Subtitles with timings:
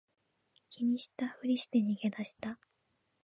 [0.67, 2.57] 気にしたふりして逃げ出した